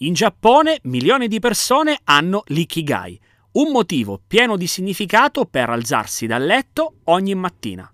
In 0.00 0.12
Giappone 0.12 0.78
milioni 0.82 1.26
di 1.26 1.40
persone 1.40 1.98
hanno 2.04 2.44
l'ikigai, 2.46 3.20
un 3.52 3.72
motivo 3.72 4.20
pieno 4.24 4.56
di 4.56 4.68
significato 4.68 5.44
per 5.44 5.70
alzarsi 5.70 6.28
dal 6.28 6.44
letto 6.44 6.98
ogni 7.04 7.34
mattina. 7.34 7.92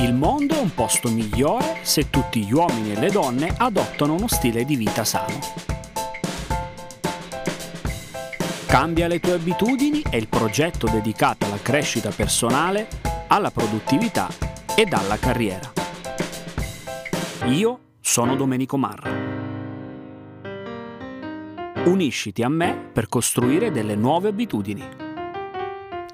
Il 0.00 0.12
mondo 0.12 0.56
è 0.56 0.60
un 0.60 0.74
posto 0.74 1.08
migliore 1.08 1.78
se 1.82 2.10
tutti 2.10 2.44
gli 2.44 2.52
uomini 2.52 2.94
e 2.94 2.98
le 2.98 3.10
donne 3.10 3.54
adottano 3.56 4.14
uno 4.14 4.26
stile 4.26 4.64
di 4.64 4.74
vita 4.74 5.04
sano. 5.04 5.73
Cambia 8.74 9.06
le 9.06 9.20
tue 9.20 9.34
abitudini 9.34 10.02
è 10.02 10.16
il 10.16 10.26
progetto 10.26 10.88
dedicato 10.88 11.46
alla 11.46 11.60
crescita 11.62 12.10
personale, 12.10 12.88
alla 13.28 13.52
produttività 13.52 14.26
ed 14.76 14.92
alla 14.92 15.16
carriera. 15.16 15.72
Io 17.44 17.78
sono 18.00 18.34
Domenico 18.34 18.76
Marra. 18.76 19.12
Unisciti 21.84 22.42
a 22.42 22.48
me 22.48 22.90
per 22.92 23.06
costruire 23.06 23.70
delle 23.70 23.94
nuove 23.94 24.30
abitudini. 24.30 25.03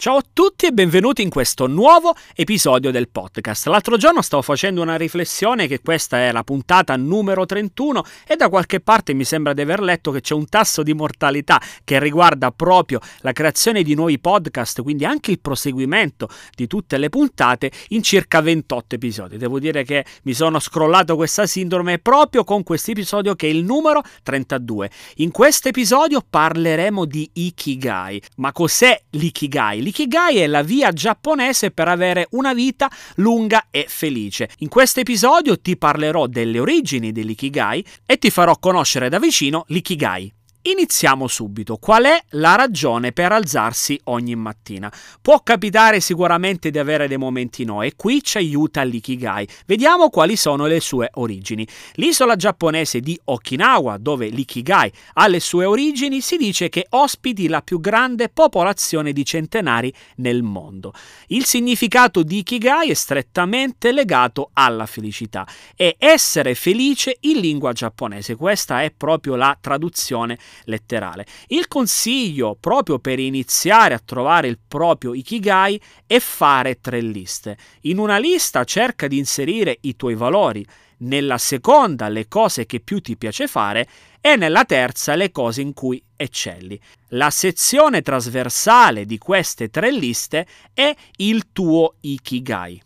Ciao 0.01 0.17
a 0.17 0.25
tutti 0.33 0.65
e 0.65 0.73
benvenuti 0.73 1.21
in 1.21 1.29
questo 1.29 1.67
nuovo 1.67 2.15
episodio 2.35 2.91
del 2.91 3.11
podcast. 3.11 3.67
L'altro 3.67 3.99
giorno 3.99 4.23
stavo 4.23 4.41
facendo 4.41 4.81
una 4.81 4.97
riflessione 4.97 5.67
che 5.67 5.83
questa 5.83 6.21
è 6.21 6.33
la 6.33 6.43
puntata 6.43 6.97
numero 6.97 7.45
31 7.45 8.03
e 8.27 8.35
da 8.35 8.49
qualche 8.49 8.81
parte 8.81 9.13
mi 9.13 9.25
sembra 9.25 9.53
di 9.53 9.61
aver 9.61 9.83
letto 9.83 10.11
che 10.11 10.23
c'è 10.23 10.33
un 10.33 10.49
tasso 10.49 10.83
di 10.83 10.95
mortalità 10.95 11.61
che 11.85 11.99
riguarda 11.99 12.51
proprio 12.51 12.99
la 13.19 13.33
creazione 13.33 13.83
di 13.83 13.93
nuovi 13.93 14.19
podcast, 14.19 14.81
quindi 14.81 15.05
anche 15.05 15.33
il 15.33 15.39
proseguimento 15.39 16.31
di 16.55 16.67
tutte 16.67 16.97
le 16.97 17.11
puntate 17.11 17.71
in 17.89 18.03
circa 18.03 18.41
28 18.41 18.95
episodi. 18.95 19.37
Devo 19.37 19.59
dire 19.59 19.85
che 19.85 20.07
mi 20.23 20.33
sono 20.33 20.61
scrollato 20.61 21.15
questa 21.15 21.45
sindrome 21.45 21.99
proprio 21.99 22.43
con 22.45 22.63
questo 22.63 22.93
episodio 22.93 23.35
che 23.35 23.49
è 23.49 23.51
il 23.51 23.65
numero 23.65 24.01
32. 24.23 24.91
In 25.17 25.31
questo 25.31 25.69
episodio 25.69 26.25
parleremo 26.27 27.05
di 27.05 27.29
Ikigai. 27.35 28.23
Ma 28.37 28.51
cos'è 28.53 28.99
l'Ikigai? 29.11 29.89
L'ikigai 29.91 30.37
è 30.37 30.47
la 30.47 30.63
via 30.63 30.93
giapponese 30.93 31.73
per 31.73 31.89
avere 31.89 32.29
una 32.31 32.55
vita 32.55 32.89
lunga 33.17 33.67
e 33.73 33.87
felice. 33.89 34.49
In 34.59 34.69
questo 34.69 35.01
episodio 35.01 35.59
ti 35.61 35.77
parlerò 35.77 36.29
delle 36.29 36.61
origini 36.61 37.11
dell'ikigai 37.11 37.85
e 38.07 38.17
ti 38.17 38.31
farò 38.31 38.57
conoscere 38.61 39.09
da 39.09 39.19
vicino 39.19 39.65
l'ikigai. 39.67 40.33
Iniziamo 40.63 41.27
subito. 41.27 41.79
Qual 41.79 42.05
è 42.05 42.23
la 42.33 42.55
ragione 42.55 43.13
per 43.13 43.33
alzarsi 43.33 43.99
ogni 44.05 44.35
mattina? 44.35 44.93
Può 45.23 45.41
capitare 45.41 46.01
sicuramente 46.01 46.71
di 46.71 46.79
avere 46.79 47.09
dei 47.09 47.17
momenti 47.17 47.65
no 47.65 47.81
e 47.81 47.95
qui 47.97 48.23
ci 48.23 48.37
aiuta 48.37 48.83
l'ikigai. 48.83 49.49
Vediamo 49.65 50.11
quali 50.11 50.37
sono 50.37 50.67
le 50.67 50.81
sue 50.81 51.09
origini. 51.15 51.67
L'isola 51.95 52.37
giapponese 52.37 53.01
di 53.01 53.19
Okinawa, 53.25 53.97
dove 53.97 54.29
l'ikigai 54.29 54.93
ha 55.15 55.29
le 55.29 55.41
sue 55.41 55.65
origini, 55.65 56.21
si 56.21 56.37
dice 56.37 56.69
che 56.69 56.89
ospiti 56.91 57.49
la 57.49 57.63
più 57.63 57.81
grande 57.81 58.29
popolazione 58.29 59.15
di 59.15 59.25
centenari 59.25 59.91
nel 60.17 60.43
mondo. 60.43 60.93
Il 61.29 61.47
significato 61.47 62.23
di 62.23 62.41
ikigai 62.41 62.91
è 62.91 62.95
strettamente 62.95 63.93
legato 63.93 64.51
alla 64.53 64.85
felicità 64.85 65.49
e 65.75 65.97
essere 65.97 66.55
felice 66.55 67.17
in 67.21 67.39
lingua 67.39 67.73
giapponese. 67.73 68.37
Questa 68.37 68.83
è 68.83 68.93
proprio 68.95 69.37
la 69.37 69.57
traduzione 69.59 70.39
letterale. 70.65 71.27
Il 71.49 71.69
consiglio 71.69 72.57
proprio 72.59 72.99
per 72.99 73.19
iniziare 73.19 73.95
a 73.95 74.03
trovare 74.05 74.49
il 74.49 74.59
proprio 74.67 75.15
Ikigai 75.15 75.81
è 76.07 76.19
fare 76.19 76.81
tre 76.81 77.01
liste. 77.01 77.57
In 77.83 77.99
una 77.99 78.19
lista 78.19 78.65
cerca 78.65 79.07
di 79.07 79.19
inserire 79.19 79.79
i 79.83 79.97
tuoi 79.97 80.15
valori, 80.15 80.67
nella 81.01 81.39
seconda 81.39 82.09
le 82.09 82.29
cose 82.29 82.67
che 82.67 82.81
più 82.81 83.01
ti 83.01 83.17
piace 83.17 83.47
fare 83.47 83.89
e 84.21 84.37
nella 84.37 84.65
terza 84.65 85.15
le 85.15 85.31
cose 85.31 85.63
in 85.63 85.73
cui 85.73 86.03
eccelli. 86.17 86.79
La 87.11 87.31
sezione 87.31 88.03
trasversale 88.03 89.07
di 89.07 89.19
queste 89.19 89.69
tre 89.71 89.91
liste 89.91 90.47
è 90.75 90.95
il 91.17 91.53
tuo 91.53 91.95
Ikigai. 92.01 92.83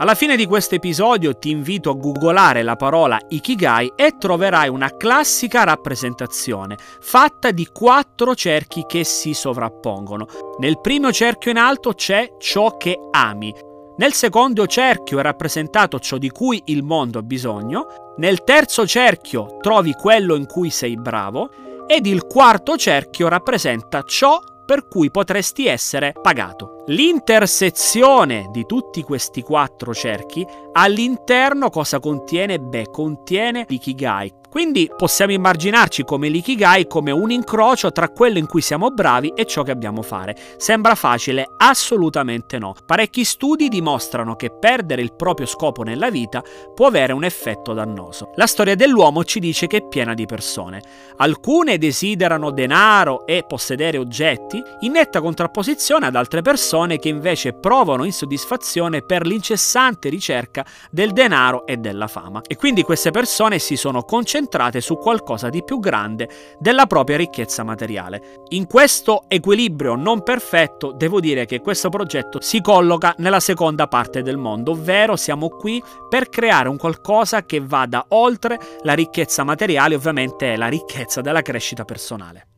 Alla 0.00 0.14
fine 0.14 0.34
di 0.34 0.46
questo 0.46 0.76
episodio 0.76 1.36
ti 1.36 1.50
invito 1.50 1.90
a 1.90 1.94
googolare 1.94 2.62
la 2.62 2.74
parola 2.74 3.20
Ikigai 3.28 3.92
e 3.94 4.16
troverai 4.18 4.70
una 4.70 4.96
classica 4.96 5.62
rappresentazione 5.64 6.78
fatta 7.00 7.50
di 7.50 7.68
quattro 7.70 8.34
cerchi 8.34 8.86
che 8.88 9.04
si 9.04 9.34
sovrappongono. 9.34 10.26
Nel 10.58 10.80
primo 10.80 11.12
cerchio 11.12 11.50
in 11.50 11.58
alto 11.58 11.92
c'è 11.92 12.36
ciò 12.38 12.78
che 12.78 12.98
ami. 13.10 13.54
Nel 13.98 14.14
secondo 14.14 14.66
cerchio 14.66 15.18
è 15.18 15.22
rappresentato 15.22 15.98
ciò 15.98 16.16
di 16.16 16.30
cui 16.30 16.62
il 16.66 16.82
mondo 16.82 17.18
ha 17.18 17.22
bisogno. 17.22 18.14
Nel 18.16 18.42
terzo 18.42 18.86
cerchio 18.86 19.58
trovi 19.60 19.92
quello 19.92 20.34
in 20.34 20.46
cui 20.46 20.70
sei 20.70 20.96
bravo. 20.96 21.50
Ed 21.86 22.06
il 22.06 22.24
quarto 22.24 22.78
cerchio 22.78 23.28
rappresenta 23.28 24.00
ciò 24.04 24.40
per 24.70 24.86
cui 24.86 25.10
potresti 25.10 25.66
essere 25.66 26.12
pagato. 26.12 26.84
L'intersezione 26.86 28.50
di 28.52 28.66
tutti 28.66 29.02
questi 29.02 29.42
quattro 29.42 29.92
cerchi 29.92 30.46
all'interno 30.74 31.70
cosa 31.70 31.98
contiene? 31.98 32.60
Beh, 32.60 32.88
contiene 32.88 33.66
l'ikigai, 33.68 34.32
quindi 34.50 34.90
possiamo 34.94 35.32
immaginarci 35.32 36.02
come 36.02 36.28
l'ikigai 36.28 36.88
come 36.88 37.12
un 37.12 37.30
incrocio 37.30 37.92
tra 37.92 38.08
quello 38.08 38.38
in 38.38 38.46
cui 38.46 38.60
siamo 38.60 38.90
bravi 38.90 39.32
e 39.36 39.46
ciò 39.46 39.62
che 39.62 39.70
abbiamo 39.70 40.00
a 40.00 40.02
fare. 40.02 40.36
Sembra 40.56 40.96
facile? 40.96 41.48
Assolutamente 41.56 42.58
no. 42.58 42.74
Parecchi 42.84 43.24
studi 43.24 43.68
dimostrano 43.68 44.34
che 44.34 44.50
perdere 44.50 45.02
il 45.02 45.14
proprio 45.14 45.46
scopo 45.46 45.84
nella 45.84 46.10
vita 46.10 46.42
può 46.74 46.88
avere 46.88 47.12
un 47.12 47.22
effetto 47.22 47.72
dannoso. 47.72 48.32
La 48.34 48.48
storia 48.48 48.74
dell'uomo 48.74 49.22
ci 49.22 49.38
dice 49.38 49.68
che 49.68 49.76
è 49.78 49.86
piena 49.86 50.14
di 50.14 50.26
persone. 50.26 50.82
Alcune 51.18 51.78
desiderano 51.78 52.50
denaro 52.50 53.24
e 53.26 53.44
possedere 53.46 53.98
oggetti, 53.98 54.60
in 54.80 54.92
netta 54.92 55.20
contrapposizione 55.20 56.06
ad 56.06 56.16
altre 56.16 56.42
persone 56.42 56.98
che 56.98 57.08
invece 57.08 57.52
provano 57.52 58.02
insoddisfazione 58.02 59.02
per 59.02 59.24
l'incessante 59.24 60.08
ricerca 60.08 60.66
del 60.90 61.12
denaro 61.12 61.66
e 61.66 61.76
della 61.76 62.08
fama. 62.08 62.40
E 62.48 62.56
quindi 62.56 62.82
queste 62.82 63.12
persone 63.12 63.60
si 63.60 63.76
sono 63.76 64.02
concentrate 64.02 64.38
concentrate 64.40 64.80
su 64.80 64.96
qualcosa 64.96 65.50
di 65.50 65.62
più 65.62 65.78
grande 65.78 66.28
della 66.58 66.86
propria 66.86 67.16
ricchezza 67.16 67.62
materiale. 67.62 68.42
In 68.48 68.66
questo 68.66 69.24
equilibrio 69.28 69.94
non 69.94 70.22
perfetto 70.22 70.92
devo 70.92 71.20
dire 71.20 71.44
che 71.44 71.60
questo 71.60 71.90
progetto 71.90 72.40
si 72.40 72.60
colloca 72.60 73.14
nella 73.18 73.40
seconda 73.40 73.86
parte 73.86 74.22
del 74.22 74.38
mondo, 74.38 74.72
ovvero 74.72 75.16
siamo 75.16 75.48
qui 75.48 75.82
per 76.08 76.28
creare 76.28 76.68
un 76.68 76.78
qualcosa 76.78 77.44
che 77.44 77.60
vada 77.60 78.06
oltre 78.08 78.58
la 78.82 78.94
ricchezza 78.94 79.44
materiale, 79.44 79.94
ovviamente 79.94 80.54
è 80.54 80.56
la 80.56 80.68
ricchezza 80.68 81.20
della 81.20 81.42
crescita 81.42 81.84
personale. 81.84 82.49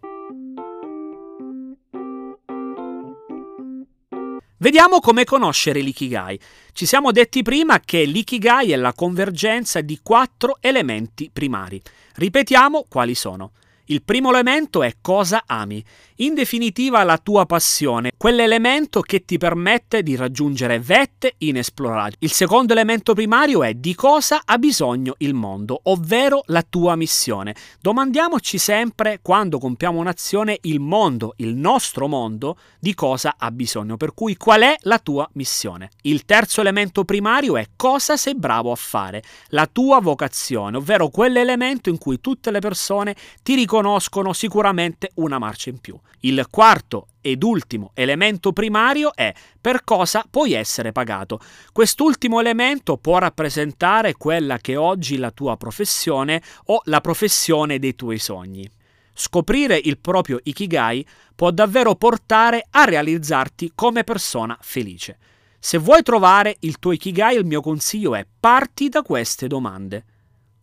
Vediamo 4.62 5.00
come 5.00 5.24
conoscere 5.24 5.80
l'ikigai. 5.80 6.38
Ci 6.72 6.86
siamo 6.86 7.10
detti 7.10 7.42
prima 7.42 7.80
che 7.80 8.04
l'ikigai 8.04 8.70
è 8.70 8.76
la 8.76 8.92
convergenza 8.92 9.80
di 9.80 9.98
quattro 10.00 10.58
elementi 10.60 11.30
primari. 11.32 11.82
Ripetiamo 12.14 12.84
quali 12.88 13.16
sono. 13.16 13.50
Il 13.86 14.04
primo 14.04 14.30
elemento 14.30 14.84
è 14.84 14.94
cosa 15.00 15.42
ami, 15.44 15.84
in 16.16 16.34
definitiva 16.34 17.02
la 17.02 17.18
tua 17.18 17.46
passione, 17.46 18.12
quell'elemento 18.16 19.00
che 19.00 19.24
ti 19.24 19.38
permette 19.38 20.04
di 20.04 20.14
raggiungere 20.14 20.78
vette 20.78 21.34
inesplorate. 21.38 22.14
Il 22.20 22.30
secondo 22.30 22.74
elemento 22.74 23.12
primario 23.12 23.64
è 23.64 23.74
di 23.74 23.96
cosa 23.96 24.42
ha 24.44 24.56
bisogno 24.56 25.14
il 25.18 25.34
mondo, 25.34 25.80
ovvero 25.84 26.42
la 26.46 26.62
tua 26.62 26.94
missione. 26.94 27.56
Domandiamoci 27.80 28.56
sempre 28.56 29.18
quando 29.20 29.58
compiamo 29.58 29.98
un'azione 29.98 30.58
il 30.62 30.78
mondo, 30.78 31.34
il 31.38 31.56
nostro 31.56 32.06
mondo, 32.06 32.58
di 32.78 32.94
cosa 32.94 33.34
ha 33.36 33.50
bisogno, 33.50 33.96
per 33.96 34.14
cui 34.14 34.36
qual 34.36 34.62
è 34.62 34.76
la 34.82 35.00
tua 35.00 35.28
missione. 35.32 35.90
Il 36.02 36.24
terzo 36.24 36.60
elemento 36.60 37.04
primario 37.04 37.56
è 37.56 37.66
cosa 37.74 38.16
sei 38.16 38.36
bravo 38.36 38.70
a 38.70 38.76
fare, 38.76 39.24
la 39.48 39.66
tua 39.66 40.00
vocazione, 40.00 40.76
ovvero 40.76 41.08
quell'elemento 41.08 41.88
in 41.88 41.98
cui 41.98 42.20
tutte 42.20 42.52
le 42.52 42.60
persone 42.60 43.16
ti 43.42 43.56
riconoscono 43.56 43.71
riconoscono 43.72 44.34
sicuramente 44.34 45.12
una 45.14 45.38
marcia 45.38 45.70
in 45.70 45.78
più. 45.78 45.98
Il 46.20 46.46
quarto 46.50 47.06
ed 47.22 47.42
ultimo 47.42 47.92
elemento 47.94 48.52
primario 48.52 49.14
è 49.14 49.32
per 49.58 49.82
cosa 49.82 50.26
puoi 50.28 50.52
essere 50.52 50.92
pagato. 50.92 51.40
Quest'ultimo 51.72 52.38
elemento 52.38 52.98
può 52.98 53.16
rappresentare 53.16 54.12
quella 54.12 54.58
che 54.58 54.74
è 54.74 54.78
oggi 54.78 55.16
la 55.16 55.30
tua 55.30 55.56
professione 55.56 56.42
o 56.66 56.82
la 56.84 57.00
professione 57.00 57.78
dei 57.78 57.94
tuoi 57.94 58.18
sogni. 58.18 58.70
Scoprire 59.14 59.80
il 59.82 59.98
proprio 59.98 60.38
ikigai 60.42 61.06
può 61.34 61.50
davvero 61.50 61.94
portare 61.94 62.66
a 62.72 62.84
realizzarti 62.84 63.72
come 63.74 64.04
persona 64.04 64.56
felice. 64.60 65.18
Se 65.58 65.78
vuoi 65.78 66.02
trovare 66.02 66.56
il 66.60 66.78
tuo 66.78 66.92
ikigai, 66.92 67.36
il 67.36 67.46
mio 67.46 67.62
consiglio 67.62 68.14
è 68.16 68.26
parti 68.38 68.90
da 68.90 69.00
queste 69.00 69.46
domande. 69.46 70.04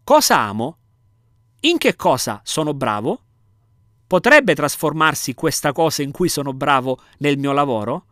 Cosa 0.03 0.39
amo? 0.39 0.78
In 1.63 1.77
che 1.77 1.97
cosa 1.97 2.39
sono 2.45 2.73
bravo? 2.73 3.21
Potrebbe 4.07 4.55
trasformarsi 4.55 5.33
questa 5.33 5.73
cosa 5.73 6.01
in 6.01 6.11
cui 6.11 6.29
sono 6.29 6.53
bravo 6.53 7.01
nel 7.17 7.37
mio 7.37 7.51
lavoro? 7.51 8.05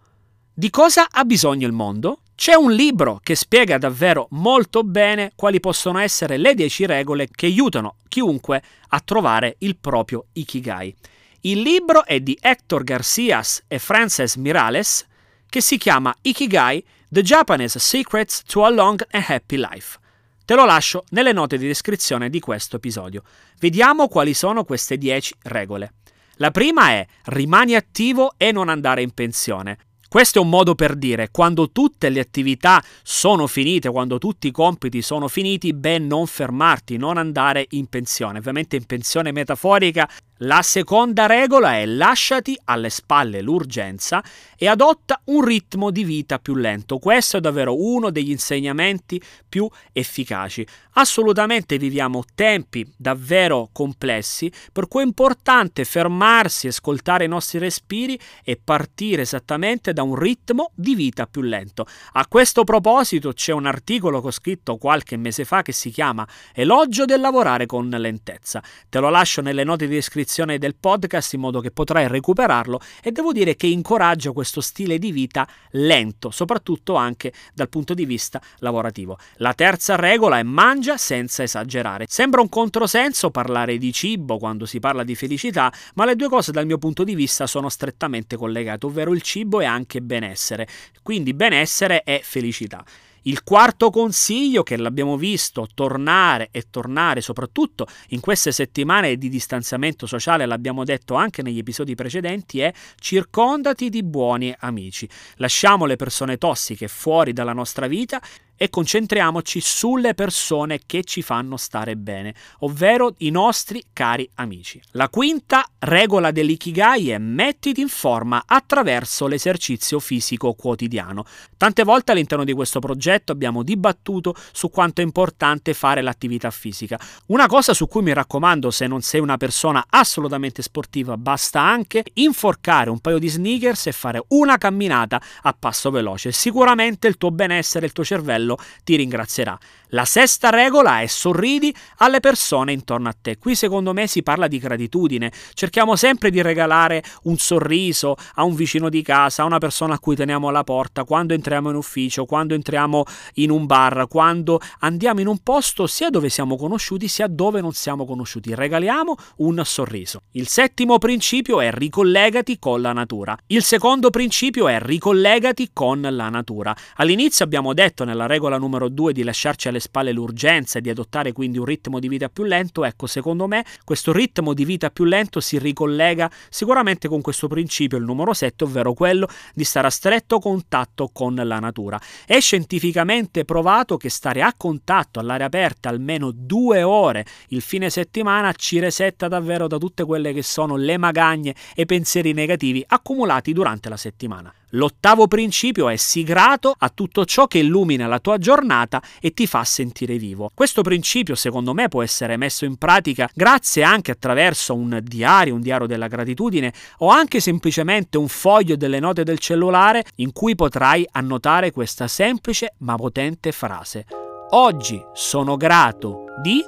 Di 0.53 0.69
cosa 0.69 1.07
ha 1.09 1.23
bisogno 1.23 1.65
il 1.65 1.71
mondo? 1.71 2.23
C'è 2.35 2.55
un 2.55 2.73
libro 2.73 3.21
che 3.23 3.35
spiega 3.35 3.77
davvero 3.77 4.27
molto 4.31 4.83
bene 4.83 5.31
quali 5.33 5.61
possono 5.61 5.97
essere 5.99 6.35
le 6.35 6.55
10 6.55 6.87
regole 6.87 7.29
che 7.33 7.45
aiutano 7.45 7.95
chiunque 8.09 8.61
a 8.89 8.99
trovare 8.99 9.55
il 9.59 9.77
proprio 9.77 10.25
Ikigai. 10.33 10.93
Il 11.41 11.61
libro 11.61 12.03
è 12.03 12.19
di 12.19 12.37
Hector 12.41 12.83
Garcias 12.83 13.63
e 13.69 13.79
Frances 13.79 14.35
Mirales 14.35 15.07
che 15.47 15.61
si 15.61 15.77
chiama 15.77 16.13
Ikigai 16.21 16.83
The 17.07 17.21
Japanese 17.21 17.79
Secrets 17.79 18.43
to 18.43 18.65
a 18.65 18.69
Long 18.69 19.01
and 19.11 19.23
Happy 19.25 19.55
Life. 19.55 19.99
Te 20.47 20.55
lo 20.55 20.63
lascio 20.63 21.03
nelle 21.09 21.33
note 21.33 21.57
di 21.57 21.67
descrizione 21.67 22.29
di 22.29 22.39
questo 22.39 22.77
episodio. 22.77 23.21
Vediamo 23.59 24.07
quali 24.07 24.33
sono 24.33 24.63
queste 24.63 24.97
10 24.97 25.35
regole. 25.41 25.95
La 26.35 26.51
prima 26.51 26.91
è 26.91 27.05
rimani 27.25 27.75
attivo 27.75 28.31
e 28.37 28.53
non 28.53 28.69
andare 28.69 29.01
in 29.01 29.11
pensione. 29.11 29.77
Questo 30.07 30.39
è 30.39 30.41
un 30.41 30.47
modo 30.47 30.73
per 30.73 30.95
dire, 30.95 31.31
quando 31.31 31.69
tutte 31.71 32.07
le 32.07 32.21
attività 32.21 32.81
sono 33.03 33.45
finite, 33.45 33.91
quando 33.91 34.19
tutti 34.19 34.47
i 34.47 34.51
compiti 34.51 35.01
sono 35.01 35.27
finiti, 35.27 35.73
beh, 35.73 35.99
non 35.99 36.25
fermarti, 36.25 36.95
non 36.95 37.17
andare 37.17 37.65
in 37.71 37.87
pensione. 37.87 38.39
Ovviamente 38.39 38.77
in 38.77 38.85
pensione 38.85 39.33
metaforica 39.33 40.09
la 40.41 40.61
seconda 40.61 41.25
regola 41.25 41.77
è 41.77 41.85
lasciati 41.85 42.59
alle 42.65 42.89
spalle 42.89 43.41
l'urgenza 43.41 44.23
e 44.55 44.67
adotta 44.67 45.19
un 45.25 45.43
ritmo 45.43 45.89
di 45.89 46.03
vita 46.03 46.37
più 46.37 46.53
lento. 46.53 46.99
Questo 46.99 47.37
è 47.37 47.39
davvero 47.39 47.81
uno 47.81 48.11
degli 48.11 48.29
insegnamenti 48.29 49.19
più 49.47 49.67
efficaci. 49.91 50.67
Assolutamente 50.93 51.77
viviamo 51.77 52.23
tempi 52.35 52.85
davvero 52.95 53.69
complessi, 53.71 54.51
per 54.71 54.87
cui 54.87 55.01
è 55.01 55.05
importante 55.05 55.85
fermarsi, 55.85 56.67
ascoltare 56.67 57.25
i 57.25 57.27
nostri 57.27 57.59
respiri 57.59 58.19
e 58.43 58.59
partire 58.63 59.23
esattamente 59.23 59.93
da 59.93 60.03
un 60.03 60.15
ritmo 60.15 60.71
di 60.75 60.93
vita 60.93 61.25
più 61.25 61.41
lento. 61.41 61.87
A 62.13 62.27
questo 62.27 62.63
proposito 62.63 63.33
c'è 63.33 63.53
un 63.53 63.65
articolo 63.65 64.21
che 64.21 64.27
ho 64.27 64.31
scritto 64.31 64.77
qualche 64.77 65.17
mese 65.17 65.45
fa 65.45 65.61
che 65.61 65.71
si 65.71 65.89
chiama 65.89 66.27
Elogio 66.53 67.05
del 67.05 67.21
lavorare 67.21 67.65
con 67.65 67.89
lentezza. 67.89 68.61
Te 68.89 68.99
lo 68.99 69.09
lascio 69.09 69.41
nelle 69.41 69.63
note 69.63 69.87
di 69.87 69.93
descrizione 69.93 70.25
descrizione 70.27 70.57
del 70.57 70.75
podcast 70.75 71.33
in 71.33 71.39
modo 71.39 71.61
che 71.61 71.71
potrai 71.71 72.07
recuperarlo 72.07 72.81
e 73.01 73.11
devo 73.13 73.31
dire 73.31 73.55
che 73.55 73.67
incoraggio 73.67 74.33
questo 74.33 74.59
stile 74.59 74.99
di 74.99 75.11
vita 75.11 75.47
lento, 75.71 76.31
soprattutto 76.31 76.95
anche 76.95 77.31
dal 77.53 77.69
punto 77.69 77.93
di 77.93 78.05
vista 78.05 78.41
lavorativo. 78.57 79.17
La 79.37 79.53
terza 79.53 79.95
regola 79.95 80.37
è 80.37 80.43
mangia 80.43 80.97
senza 80.97 81.43
esagerare. 81.43 82.05
Sembra 82.09 82.41
un 82.41 82.49
controsenso 82.49 83.31
parlare 83.31 83.77
di 83.77 83.93
cibo 83.93 84.37
quando 84.37 84.65
si 84.65 84.79
parla 84.79 85.03
di 85.03 85.15
felicità, 85.15 85.71
ma 85.95 86.03
le 86.03 86.17
due 86.17 86.27
cose 86.27 86.51
dal 86.51 86.65
mio 86.65 86.77
punto 86.77 87.05
di 87.05 87.15
vista 87.15 87.47
sono 87.47 87.69
strettamente 87.69 88.35
collegate, 88.35 88.85
ovvero 88.85 89.13
il 89.13 89.21
cibo 89.21 89.61
e 89.61 89.65
anche 89.65 90.01
benessere. 90.01 90.67
Quindi 91.01 91.33
benessere 91.33 92.03
è 92.03 92.19
felicità. 92.21 92.83
Il 93.27 93.43
quarto 93.43 93.89
consiglio 93.89 94.63
che 94.63 94.77
l'abbiamo 94.77 95.17
visto 95.17 95.67
tornare 95.73 96.47
e 96.49 96.67
tornare 96.69 97.19
soprattutto 97.19 97.85
in 98.09 98.21
queste 98.21 98.53
settimane 98.53 99.17
di 99.17 99.27
distanziamento 99.27 100.07
sociale, 100.07 100.45
l'abbiamo 100.45 100.85
detto 100.85 101.15
anche 101.15 101.41
negli 101.41 101.57
episodi 101.57 101.93
precedenti, 101.93 102.61
è 102.61 102.71
circondati 102.97 103.89
di 103.89 104.01
buoni 104.01 104.55
amici. 104.59 105.09
Lasciamo 105.35 105.85
le 105.85 105.97
persone 105.97 106.37
tossiche 106.37 106.87
fuori 106.87 107.33
dalla 107.33 107.51
nostra 107.51 107.87
vita 107.87 108.21
e 108.57 108.69
concentriamoci 108.69 109.61
sulle 109.61 110.15
persone 110.15 110.79
che 110.85 111.03
ci 111.03 111.21
fanno 111.21 111.55
stare 111.55 111.95
bene, 111.95 112.33
ovvero 112.59 113.13
i 113.19 113.29
nostri 113.29 113.85
cari 113.93 114.29
amici. 114.35 114.81
La 114.91 115.09
quinta 115.09 115.65
regola 115.79 116.31
dell'ikigai 116.31 117.11
è 117.11 117.17
mettiti 117.19 117.81
in 117.81 117.87
forma 117.87 118.43
attraverso 118.45 119.27
l'esercizio 119.27 119.99
fisico 119.99 120.53
quotidiano. 120.53 121.23
Tante 121.55 121.83
volte 121.83 122.11
all'interno 122.11 122.43
di 122.43 122.53
questo 122.53 122.79
progetto 122.79 123.31
abbiamo 123.31 123.61
dibattuto 123.63 124.35
su 124.51 124.69
quanto 124.69 125.01
è 125.01 125.03
importante 125.03 125.73
fare 125.73 126.01
l'attività 126.01 126.49
fisica. 126.49 126.99
Una 127.27 127.45
cosa 127.47 127.73
su 127.73 127.87
cui 127.87 128.01
mi 128.01 128.13
raccomando 128.13 128.71
se 128.71 128.87
non 128.87 129.01
sei 129.01 129.21
una 129.21 129.37
persona 129.37 129.85
assolutamente 129.87 130.61
sportiva, 130.63 131.15
basta 131.17 131.61
anche 131.61 132.03
inforcare 132.15 132.89
un 132.89 132.99
paio 132.99 133.19
di 133.19 133.27
sneakers 133.27 133.87
e 133.87 133.91
fare 133.91 134.23
una 134.29 134.57
camminata 134.57 135.21
a 135.43 135.55
passo 135.57 135.91
veloce. 135.91 136.31
Sicuramente 136.31 137.07
il 137.07 137.17
tuo 137.17 137.29
benessere, 137.29 137.85
il 137.85 137.91
tuo 137.91 138.03
cervello 138.03 138.46
quello 138.47 138.57
ti 138.83 138.95
ringrazierà. 138.95 139.57
La 139.91 140.03
sesta 140.03 140.49
regola 140.49 140.99
è 140.99 141.05
sorridi 141.05 141.73
alle 141.97 142.19
persone 142.19 142.73
intorno 142.73 143.07
a 143.07 143.15
te. 143.19 143.37
Qui 143.37 143.55
secondo 143.55 143.93
me 143.93 144.05
si 144.07 144.21
parla 144.21 144.47
di 144.47 144.57
gratitudine. 144.57 145.31
Cerchiamo 145.53 145.95
sempre 145.95 146.29
di 146.29 146.41
regalare 146.41 147.01
un 147.23 147.37
sorriso 147.37 148.17
a 148.35 148.43
un 148.43 148.53
vicino 148.53 148.89
di 148.89 149.01
casa, 149.01 149.43
a 149.43 149.45
una 149.45 149.59
persona 149.59 149.93
a 149.93 149.99
cui 149.99 150.17
teniamo 150.17 150.49
alla 150.49 150.65
porta, 150.65 151.05
quando 151.05 151.33
entriamo 151.33 151.69
in 151.69 151.77
ufficio, 151.77 152.25
quando 152.25 152.53
entriamo 152.53 153.05
in 153.35 153.49
un 153.49 153.65
bar, 153.65 154.07
quando 154.09 154.59
andiamo 154.79 155.21
in 155.21 155.27
un 155.27 155.37
posto 155.37 155.87
sia 155.87 156.09
dove 156.09 156.27
siamo 156.27 156.57
conosciuti 156.57 157.07
sia 157.07 157.27
dove 157.27 157.61
non 157.61 157.71
siamo 157.71 158.05
conosciuti. 158.05 158.53
Regaliamo 158.53 159.15
un 159.37 159.61
sorriso. 159.63 160.23
Il 160.31 160.49
settimo 160.49 160.97
principio 160.97 161.61
è 161.61 161.71
ricollegati 161.71 162.59
con 162.59 162.81
la 162.81 162.91
natura. 162.91 163.37
Il 163.47 163.63
secondo 163.63 164.09
principio 164.09 164.67
è 164.67 164.81
ricollegati 164.81 165.69
con 165.71 166.01
la 166.01 166.27
natura. 166.27 166.75
All'inizio 166.95 167.45
abbiamo 167.45 167.73
detto 167.73 168.03
nella 168.03 168.25
regola 168.25 168.36
numero 168.57 168.89
due 168.89 169.13
di 169.13 169.23
lasciarci 169.23 169.67
alle 169.67 169.79
spalle 169.79 170.11
l'urgenza 170.11 170.79
e 170.79 170.81
di 170.81 170.89
adottare 170.89 171.31
quindi 171.31 171.57
un 171.57 171.65
ritmo 171.65 171.99
di 171.99 172.07
vita 172.07 172.29
più 172.29 172.43
lento, 172.43 172.85
ecco, 172.85 173.07
secondo 173.07 173.47
me 173.47 173.65
questo 173.83 174.11
ritmo 174.11 174.53
di 174.53 174.65
vita 174.65 174.89
più 174.89 175.05
lento 175.05 175.39
si 175.39 175.57
ricollega 175.57 176.29
sicuramente 176.49 177.07
con 177.07 177.21
questo 177.21 177.47
principio, 177.47 177.97
il 177.97 178.03
numero 178.03 178.33
7, 178.33 178.63
ovvero 178.63 178.93
quello 178.93 179.27
di 179.53 179.63
stare 179.63 179.87
a 179.87 179.89
stretto 179.89 180.39
contatto 180.39 181.09
con 181.11 181.35
la 181.35 181.59
natura. 181.59 181.99
È 182.25 182.39
scientificamente 182.39 183.45
provato 183.45 183.97
che 183.97 184.09
stare 184.09 184.41
a 184.41 184.53
contatto 184.55 185.19
all'aria 185.19 185.45
aperta 185.47 185.89
almeno 185.89 186.31
due 186.31 186.83
ore 186.83 187.25
il 187.49 187.61
fine 187.61 187.89
settimana 187.89 188.53
ci 188.53 188.79
resetta 188.79 189.27
davvero 189.27 189.67
da 189.67 189.77
tutte 189.77 190.03
quelle 190.03 190.33
che 190.33 190.43
sono 190.43 190.75
le 190.75 190.97
magagne 190.97 191.55
e 191.75 191.85
pensieri 191.85 192.33
negativi 192.33 192.83
accumulati 192.85 193.53
durante 193.53 193.89
la 193.89 193.97
settimana. 193.97 194.53
L'ottavo 194.71 195.27
principio 195.27 195.87
è 195.87 195.95
sii 195.95 196.23
grato 196.23 196.73
a 196.77 196.89
tutto 196.89 197.23
ciò 197.25 197.47
che 197.47 197.59
illumina 197.59 198.07
la 198.07 198.19
tua 198.19 198.37
giornata 198.37 199.01
e 199.21 199.33
ti 199.33 199.47
fa 199.47 199.63
sentire 199.63 200.17
vivo. 200.17 200.51
Questo 200.53 200.81
principio 200.81 201.35
secondo 201.35 201.73
me 201.73 201.87
può 201.87 202.03
essere 202.03 202.35
messo 202.35 202.65
in 202.65 202.75
pratica 202.75 203.29
grazie 203.33 203.83
anche 203.83 204.11
attraverso 204.11 204.75
un 204.75 204.99
diario, 205.03 205.55
un 205.55 205.61
diario 205.61 205.87
della 205.87 206.07
gratitudine 206.07 206.73
o 206.99 207.09
anche 207.09 207.39
semplicemente 207.39 208.17
un 208.17 208.27
foglio 208.27 208.75
delle 208.75 208.99
note 208.99 209.23
del 209.23 209.39
cellulare 209.39 210.03
in 210.15 210.33
cui 210.33 210.55
potrai 210.55 211.07
annotare 211.11 211.71
questa 211.71 212.07
semplice 212.07 212.73
ma 212.79 212.95
potente 212.95 213.51
frase. 213.51 214.05
Oggi 214.51 215.01
sono 215.13 215.55
grato 215.55 216.25
di 216.41 216.63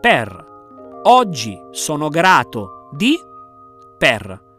per. 0.00 0.50
Oggi 1.04 1.58
sono 1.70 2.08
grato 2.08 2.88
di 2.92 3.18
per. 3.98 4.51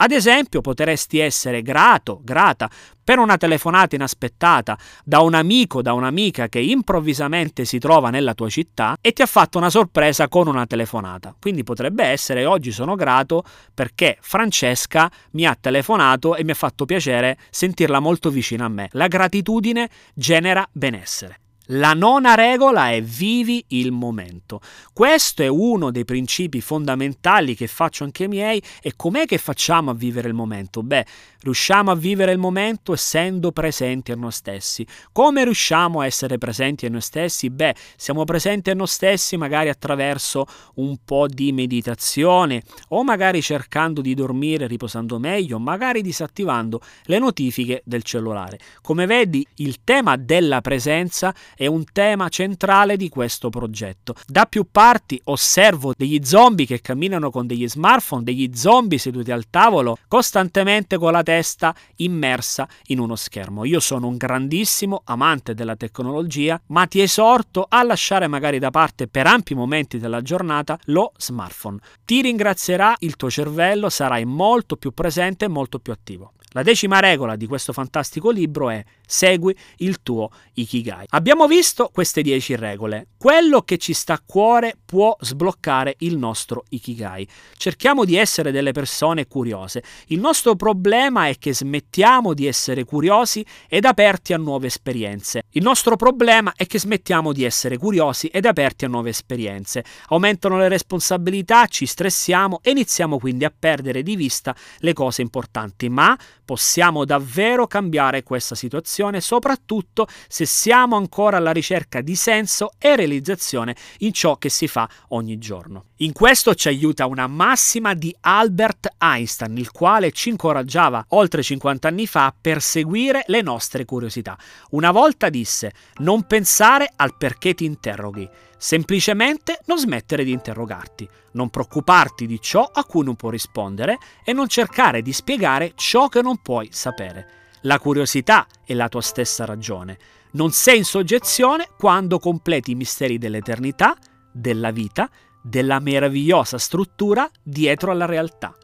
Ad 0.00 0.12
esempio, 0.12 0.60
potresti 0.60 1.18
essere 1.18 1.60
grato, 1.60 2.20
grata, 2.22 2.70
per 3.02 3.18
una 3.18 3.36
telefonata 3.36 3.96
inaspettata 3.96 4.78
da 5.02 5.20
un 5.20 5.34
amico, 5.34 5.82
da 5.82 5.92
un'amica 5.92 6.48
che 6.48 6.60
improvvisamente 6.60 7.64
si 7.64 7.78
trova 7.78 8.10
nella 8.10 8.34
tua 8.34 8.48
città 8.48 8.96
e 9.00 9.12
ti 9.12 9.22
ha 9.22 9.26
fatto 9.26 9.58
una 9.58 9.70
sorpresa 9.70 10.28
con 10.28 10.46
una 10.46 10.66
telefonata. 10.66 11.34
Quindi 11.38 11.64
potrebbe 11.64 12.04
essere 12.04 12.44
oggi 12.44 12.70
sono 12.70 12.94
grato 12.94 13.42
perché 13.74 14.18
Francesca 14.20 15.10
mi 15.32 15.46
ha 15.46 15.56
telefonato 15.58 16.36
e 16.36 16.44
mi 16.44 16.52
ha 16.52 16.54
fatto 16.54 16.84
piacere 16.84 17.36
sentirla 17.50 17.98
molto 17.98 18.30
vicina 18.30 18.66
a 18.66 18.68
me. 18.68 18.88
La 18.92 19.08
gratitudine 19.08 19.88
genera 20.14 20.68
benessere. 20.70 21.40
La 21.72 21.92
nona 21.92 22.34
regola 22.34 22.92
è 22.92 23.02
vivi 23.02 23.62
il 23.68 23.92
momento. 23.92 24.62
Questo 24.94 25.42
è 25.42 25.48
uno 25.48 25.90
dei 25.90 26.06
principi 26.06 26.62
fondamentali 26.62 27.54
che 27.54 27.66
faccio 27.66 28.04
anche 28.04 28.26
miei 28.26 28.62
e 28.80 28.94
com'è 28.96 29.26
che 29.26 29.36
facciamo 29.36 29.90
a 29.90 29.94
vivere 29.94 30.28
il 30.28 30.34
momento? 30.34 30.82
Beh, 30.82 31.04
riusciamo 31.42 31.90
a 31.90 31.94
vivere 31.94 32.32
il 32.32 32.38
momento 32.38 32.94
essendo 32.94 33.52
presenti 33.52 34.12
a 34.12 34.16
noi 34.16 34.32
stessi. 34.32 34.86
Come 35.12 35.44
riusciamo 35.44 36.00
a 36.00 36.06
essere 36.06 36.38
presenti 36.38 36.86
a 36.86 36.88
noi 36.88 37.02
stessi? 37.02 37.50
Beh, 37.50 37.74
siamo 37.96 38.24
presenti 38.24 38.70
a 38.70 38.74
noi 38.74 38.86
stessi 38.86 39.36
magari 39.36 39.68
attraverso 39.68 40.46
un 40.76 40.96
po' 41.04 41.26
di 41.26 41.52
meditazione 41.52 42.62
o 42.88 43.04
magari 43.04 43.42
cercando 43.42 44.00
di 44.00 44.14
dormire 44.14 44.66
riposando 44.66 45.18
meglio, 45.18 45.58
magari 45.58 46.00
disattivando 46.00 46.80
le 47.04 47.18
notifiche 47.18 47.82
del 47.84 48.04
cellulare. 48.04 48.58
Come 48.80 49.04
vedi, 49.04 49.46
il 49.56 49.84
tema 49.84 50.16
della 50.16 50.62
presenza 50.62 51.34
è 51.58 51.66
un 51.66 51.82
tema 51.92 52.28
centrale 52.28 52.96
di 52.96 53.08
questo 53.08 53.50
progetto. 53.50 54.14
Da 54.28 54.46
più 54.46 54.68
parti 54.70 55.20
osservo 55.24 55.92
degli 55.96 56.20
zombie 56.22 56.66
che 56.66 56.80
camminano 56.80 57.32
con 57.32 57.48
degli 57.48 57.68
smartphone, 57.68 58.22
degli 58.22 58.52
zombie 58.54 58.96
seduti 58.96 59.32
al 59.32 59.50
tavolo, 59.50 59.98
costantemente 60.06 60.98
con 60.98 61.10
la 61.10 61.24
testa 61.24 61.74
immersa 61.96 62.68
in 62.86 63.00
uno 63.00 63.16
schermo. 63.16 63.64
Io 63.64 63.80
sono 63.80 64.06
un 64.06 64.16
grandissimo 64.16 65.02
amante 65.06 65.54
della 65.54 65.74
tecnologia, 65.74 66.60
ma 66.66 66.86
ti 66.86 67.00
esorto 67.00 67.66
a 67.68 67.82
lasciare 67.82 68.28
magari 68.28 68.60
da 68.60 68.70
parte 68.70 69.08
per 69.08 69.26
ampi 69.26 69.54
momenti 69.54 69.98
della 69.98 70.22
giornata 70.22 70.78
lo 70.84 71.10
smartphone. 71.16 71.78
Ti 72.04 72.22
ringrazierà 72.22 72.94
il 73.00 73.16
tuo 73.16 73.30
cervello, 73.30 73.88
sarai 73.88 74.24
molto 74.24 74.76
più 74.76 74.92
presente 74.92 75.46
e 75.46 75.48
molto 75.48 75.80
più 75.80 75.92
attivo. 75.92 76.34
La 76.52 76.62
decima 76.62 76.98
regola 76.98 77.36
di 77.36 77.46
questo 77.46 77.74
fantastico 77.74 78.30
libro 78.30 78.70
è 78.70 78.82
segui 79.08 79.56
il 79.78 80.02
tuo 80.02 80.30
Ikigai. 80.52 81.06
Abbiamo 81.10 81.46
visto 81.46 81.90
queste 81.92 82.20
10 82.20 82.56
regole. 82.56 83.08
Quello 83.16 83.62
che 83.62 83.78
ci 83.78 83.94
sta 83.94 84.14
a 84.14 84.22
cuore 84.24 84.76
può 84.84 85.16
sbloccare 85.18 85.96
il 86.00 86.18
nostro 86.18 86.64
Ikigai. 86.68 87.26
Cerchiamo 87.56 88.04
di 88.04 88.16
essere 88.16 88.52
delle 88.52 88.72
persone 88.72 89.26
curiose. 89.26 89.82
Il 90.08 90.20
nostro 90.20 90.54
problema 90.54 91.26
è 91.26 91.38
che 91.38 91.54
smettiamo 91.54 92.34
di 92.34 92.46
essere 92.46 92.84
curiosi 92.84 93.44
ed 93.66 93.86
aperti 93.86 94.34
a 94.34 94.36
nuove 94.36 94.66
esperienze. 94.66 95.44
Il 95.52 95.62
nostro 95.62 95.96
problema 95.96 96.52
è 96.54 96.66
che 96.66 96.78
smettiamo 96.78 97.32
di 97.32 97.44
essere 97.44 97.78
curiosi 97.78 98.26
ed 98.26 98.44
aperti 98.44 98.84
a 98.84 98.88
nuove 98.88 99.10
esperienze. 99.10 99.84
Aumentano 100.08 100.58
le 100.58 100.68
responsabilità, 100.68 101.66
ci 101.66 101.86
stressiamo 101.86 102.60
e 102.62 102.70
iniziamo 102.70 103.18
quindi 103.18 103.46
a 103.46 103.52
perdere 103.56 104.02
di 104.02 104.16
vista 104.16 104.54
le 104.80 104.92
cose 104.92 105.22
importanti, 105.22 105.88
ma 105.88 106.16
possiamo 106.44 107.04
davvero 107.04 107.66
cambiare 107.66 108.22
questa 108.22 108.54
situazione 108.54 108.97
soprattutto 109.20 110.06
se 110.28 110.44
siamo 110.44 110.96
ancora 110.96 111.36
alla 111.36 111.52
ricerca 111.52 112.00
di 112.00 112.16
senso 112.16 112.72
e 112.78 112.96
realizzazione 112.96 113.76
in 113.98 114.12
ciò 114.12 114.36
che 114.36 114.48
si 114.48 114.66
fa 114.66 114.88
ogni 115.08 115.38
giorno. 115.38 115.84
In 115.98 116.12
questo 116.12 116.54
ci 116.54 116.68
aiuta 116.68 117.06
una 117.06 117.26
massima 117.26 117.94
di 117.94 118.14
Albert 118.20 118.94
Einstein, 118.98 119.56
il 119.56 119.70
quale 119.70 120.12
ci 120.12 120.28
incoraggiava 120.28 121.04
oltre 121.10 121.42
50 121.42 121.88
anni 121.88 122.06
fa 122.06 122.26
a 122.26 122.34
perseguire 122.38 123.24
le 123.26 123.42
nostre 123.42 123.84
curiosità. 123.84 124.38
Una 124.70 124.90
volta 124.90 125.28
disse: 125.28 125.72
Non 125.96 126.24
pensare 126.24 126.92
al 126.94 127.16
perché 127.16 127.54
ti 127.54 127.64
interroghi, 127.64 128.28
semplicemente 128.56 129.60
non 129.66 129.78
smettere 129.78 130.24
di 130.24 130.32
interrogarti, 130.32 131.08
non 131.32 131.50
preoccuparti 131.50 132.26
di 132.26 132.40
ciò 132.40 132.68
a 132.72 132.84
cui 132.84 133.04
non 133.04 133.16
puoi 133.16 133.32
rispondere 133.32 133.98
e 134.24 134.32
non 134.32 134.48
cercare 134.48 135.02
di 135.02 135.12
spiegare 135.12 135.72
ciò 135.74 136.08
che 136.08 136.22
non 136.22 136.38
puoi 136.42 136.68
sapere. 136.70 137.37
La 137.62 137.78
curiosità 137.78 138.46
è 138.64 138.74
la 138.74 138.88
tua 138.88 139.00
stessa 139.00 139.44
ragione. 139.44 139.98
Non 140.32 140.52
sei 140.52 140.78
in 140.78 140.84
soggezione 140.84 141.68
quando 141.76 142.18
completi 142.18 142.72
i 142.72 142.76
misteri 142.76 143.18
dell'eternità, 143.18 143.96
della 144.32 144.70
vita, 144.70 145.10
della 145.42 145.80
meravigliosa 145.80 146.58
struttura 146.58 147.28
dietro 147.42 147.90
alla 147.90 148.04
realtà. 148.04 148.54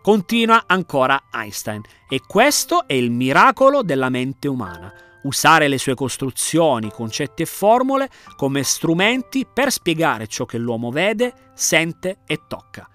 Continua 0.00 0.64
ancora 0.66 1.24
Einstein 1.32 1.82
e 2.08 2.20
questo 2.26 2.86
è 2.86 2.94
il 2.94 3.10
miracolo 3.10 3.82
della 3.82 4.08
mente 4.08 4.48
umana, 4.48 4.92
usare 5.24 5.68
le 5.68 5.78
sue 5.78 5.94
costruzioni, 5.94 6.90
concetti 6.90 7.42
e 7.42 7.46
formule 7.46 8.10
come 8.36 8.62
strumenti 8.62 9.46
per 9.46 9.70
spiegare 9.70 10.26
ciò 10.26 10.44
che 10.44 10.58
l'uomo 10.58 10.90
vede, 10.90 11.50
sente 11.54 12.20
e 12.26 12.40
tocca. 12.48 12.88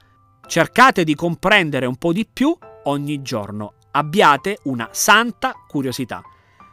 Cercate 0.47 1.03
di 1.03 1.15
comprendere 1.15 1.85
un 1.85 1.95
po' 1.97 2.11
di 2.11 2.27
più 2.31 2.57
ogni 2.83 3.21
giorno 3.21 3.76
abbiate 3.97 4.59
una 4.63 4.89
santa 4.91 5.53
curiosità. 5.67 6.21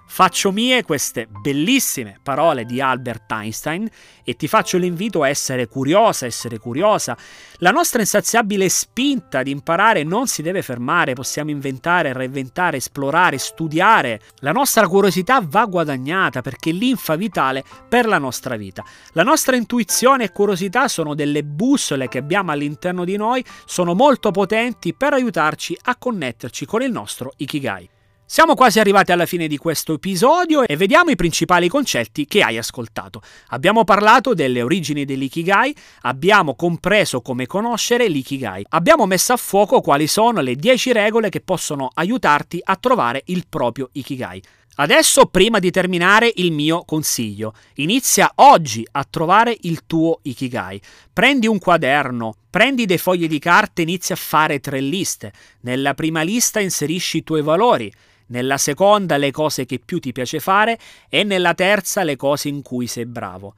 Faccio 0.06 0.52
mie 0.52 0.84
queste 0.84 1.26
bellissime 1.26 2.20
parole 2.22 2.64
di 2.64 2.80
Albert 2.80 3.32
Einstein 3.32 3.88
e 4.22 4.36
ti 4.36 4.46
faccio 4.46 4.78
l'invito 4.78 5.22
a 5.22 5.28
essere 5.28 5.66
curiosa, 5.66 6.24
essere 6.24 6.58
curiosa. 6.58 7.16
La 7.58 7.70
nostra 7.70 8.00
insaziabile 8.00 8.68
spinta 8.68 9.42
di 9.42 9.50
imparare 9.50 10.04
non 10.04 10.28
si 10.28 10.42
deve 10.42 10.62
fermare, 10.62 11.14
possiamo 11.14 11.50
inventare, 11.50 12.12
reinventare, 12.12 12.76
esplorare, 12.76 13.38
studiare. 13.38 14.20
La 14.36 14.52
nostra 14.52 14.86
curiosità 14.86 15.40
va 15.42 15.64
guadagnata 15.64 16.42
perché 16.42 16.70
è 16.70 16.74
l'infa 16.74 17.16
vitale 17.16 17.64
per 17.88 18.06
la 18.06 18.18
nostra 18.18 18.56
vita. 18.56 18.84
La 19.12 19.24
nostra 19.24 19.56
intuizione 19.56 20.24
e 20.24 20.32
curiosità 20.32 20.86
sono 20.86 21.14
delle 21.14 21.42
bussole 21.42 22.08
che 22.08 22.18
abbiamo 22.18 22.52
all'interno 22.52 23.04
di 23.04 23.16
noi, 23.16 23.44
sono 23.64 23.94
molto 23.94 24.30
potenti 24.30 24.94
per 24.94 25.12
aiutarci 25.12 25.76
a 25.82 25.96
connetterci 25.96 26.66
con 26.66 26.82
il 26.82 26.92
nostro 26.92 27.32
Ikigai. 27.36 27.93
Siamo 28.26 28.54
quasi 28.54 28.80
arrivati 28.80 29.12
alla 29.12 29.26
fine 29.26 29.46
di 29.46 29.58
questo 29.58 29.92
episodio 29.92 30.66
e 30.66 30.76
vediamo 30.76 31.10
i 31.10 31.14
principali 31.14 31.68
concetti 31.68 32.24
che 32.24 32.40
hai 32.40 32.56
ascoltato. 32.56 33.20
Abbiamo 33.48 33.84
parlato 33.84 34.32
delle 34.32 34.62
origini 34.62 35.04
dell'Ikigai, 35.04 35.76
abbiamo 36.00 36.54
compreso 36.56 37.20
come 37.20 37.46
conoscere 37.46 38.08
l'Ikigai, 38.08 38.64
abbiamo 38.70 39.04
messo 39.04 39.34
a 39.34 39.36
fuoco 39.36 39.82
quali 39.82 40.06
sono 40.06 40.40
le 40.40 40.56
10 40.56 40.92
regole 40.92 41.28
che 41.28 41.42
possono 41.42 41.90
aiutarti 41.92 42.60
a 42.64 42.76
trovare 42.76 43.24
il 43.26 43.44
proprio 43.46 43.90
Ikigai. 43.92 44.42
Adesso, 44.76 45.26
prima 45.26 45.60
di 45.60 45.70
terminare, 45.70 46.32
il 46.36 46.50
mio 46.50 46.84
consiglio. 46.84 47.54
Inizia 47.74 48.32
oggi 48.36 48.86
a 48.92 49.04
trovare 49.04 49.56
il 49.62 49.86
tuo 49.86 50.18
Ikigai. 50.22 50.80
Prendi 51.12 51.46
un 51.46 51.58
quaderno, 51.58 52.34
prendi 52.50 52.84
dei 52.84 52.98
fogli 52.98 53.28
di 53.28 53.38
carta 53.38 53.80
e 53.80 53.84
inizia 53.84 54.14
a 54.14 54.18
fare 54.18 54.58
tre 54.60 54.80
liste. 54.80 55.32
Nella 55.60 55.94
prima 55.94 56.22
lista 56.22 56.60
inserisci 56.60 57.18
i 57.18 57.22
tuoi 57.22 57.42
valori 57.42 57.92
nella 58.26 58.56
seconda 58.56 59.16
le 59.16 59.30
cose 59.30 59.66
che 59.66 59.78
più 59.78 59.98
ti 59.98 60.12
piace 60.12 60.40
fare 60.40 60.78
e 61.08 61.24
nella 61.24 61.54
terza 61.54 62.02
le 62.02 62.16
cose 62.16 62.48
in 62.48 62.62
cui 62.62 62.86
sei 62.86 63.06
bravo. 63.06 63.54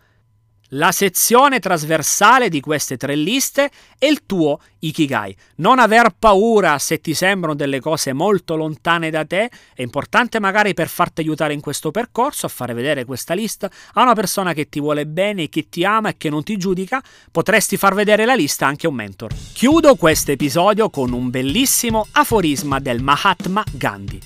La 0.70 0.90
sezione 0.90 1.60
trasversale 1.60 2.48
di 2.48 2.60
queste 2.60 2.96
tre 2.96 3.14
liste 3.14 3.70
è 3.98 4.06
il 4.06 4.26
tuo 4.26 4.58
Ikigai. 4.80 5.36
Non 5.56 5.78
aver 5.78 6.16
paura 6.18 6.76
se 6.80 7.00
ti 7.00 7.14
sembrano 7.14 7.54
delle 7.54 7.78
cose 7.78 8.12
molto 8.12 8.56
lontane 8.56 9.10
da 9.10 9.24
te, 9.24 9.48
è 9.74 9.82
importante 9.82 10.40
magari 10.40 10.74
per 10.74 10.88
farti 10.88 11.20
aiutare 11.20 11.52
in 11.52 11.60
questo 11.60 11.92
percorso 11.92 12.46
a 12.46 12.48
fare 12.48 12.74
vedere 12.74 13.04
questa 13.04 13.32
lista 13.32 13.70
a 13.92 14.02
una 14.02 14.14
persona 14.14 14.54
che 14.54 14.68
ti 14.68 14.80
vuole 14.80 15.06
bene, 15.06 15.48
che 15.48 15.68
ti 15.68 15.84
ama 15.84 16.08
e 16.08 16.16
che 16.16 16.30
non 16.30 16.42
ti 16.42 16.56
giudica, 16.56 17.00
potresti 17.30 17.76
far 17.76 17.94
vedere 17.94 18.24
la 18.24 18.34
lista 18.34 18.66
anche 18.66 18.86
a 18.86 18.88
un 18.88 18.96
mentor. 18.96 19.32
Chiudo 19.52 19.94
questo 19.94 20.32
episodio 20.32 20.90
con 20.90 21.12
un 21.12 21.30
bellissimo 21.30 22.08
aforisma 22.10 22.80
del 22.80 23.02
Mahatma 23.02 23.62
Gandhi. 23.70 24.20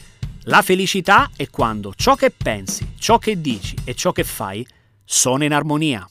La 0.44 0.62
felicità 0.62 1.30
è 1.37 1.50
quando 1.50 1.92
ciò 1.94 2.14
che 2.14 2.30
pensi, 2.30 2.94
ciò 2.99 3.18
che 3.18 3.38
dici 3.42 3.76
e 3.85 3.94
ciò 3.94 4.11
che 4.12 4.25
fai 4.25 4.66
sono 5.04 5.44
in 5.44 5.52
armonia. 5.52 6.09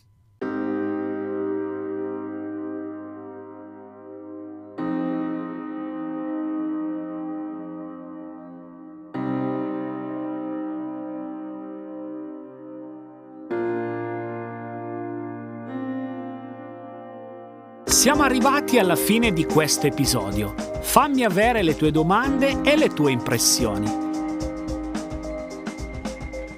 Siamo 18.00 18.24
arrivati 18.24 18.79
alla 18.79 18.96
fine 18.96 19.34
di 19.34 19.44
questo 19.44 19.86
episodio. 19.86 20.56
Fammi 20.79 21.25
avere 21.25 21.62
le 21.62 21.75
tue 21.75 21.91
domande 21.91 22.62
e 22.62 22.77
le 22.77 22.88
tue 22.94 23.12
impressioni. 23.12 23.91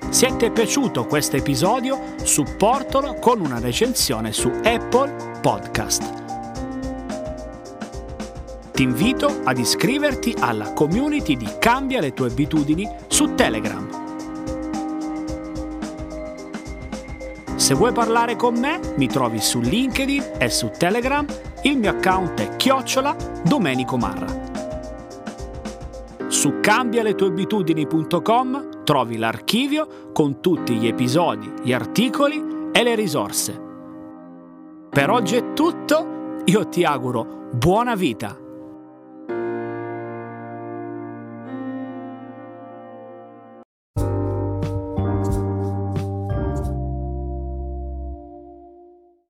Se 0.09 0.35
ti 0.35 0.45
è 0.45 0.51
piaciuto 0.51 1.07
questo 1.07 1.37
episodio, 1.37 2.13
supportalo 2.21 3.15
con 3.15 3.39
una 3.39 3.57
recensione 3.57 4.31
su 4.31 4.51
Apple 4.63 5.39
Podcast. 5.41 6.13
Ti 8.73 8.83
invito 8.83 9.41
ad 9.43 9.57
iscriverti 9.57 10.35
alla 10.37 10.73
community 10.73 11.35
di 11.37 11.49
Cambia 11.57 12.01
le 12.01 12.13
tue 12.13 12.27
abitudini 12.27 12.87
su 13.07 13.33
Telegram. 13.33 14.00
Se 17.71 17.77
vuoi 17.77 17.93
parlare 17.93 18.35
con 18.35 18.59
me, 18.59 18.81
mi 18.97 19.07
trovi 19.07 19.39
su 19.39 19.61
LinkedIn 19.61 20.31
e 20.39 20.49
su 20.49 20.69
Telegram. 20.77 21.25
Il 21.61 21.77
mio 21.77 21.91
account 21.91 22.41
è 22.41 22.57
chiocciola 22.57 23.15
Domenico 23.45 23.95
Marra. 23.95 24.27
Su 26.27 26.59
cambialetueabitudini.com 26.59 28.83
trovi 28.83 29.15
l'archivio 29.15 30.11
con 30.11 30.41
tutti 30.41 30.73
gli 30.73 30.85
episodi, 30.85 31.49
gli 31.63 31.71
articoli 31.71 32.71
e 32.73 32.83
le 32.83 32.93
risorse. 32.93 33.57
Per 34.89 35.09
oggi 35.09 35.37
è 35.37 35.53
tutto, 35.53 36.41
io 36.43 36.67
ti 36.67 36.83
auguro 36.83 37.47
buona 37.53 37.95
vita 37.95 38.40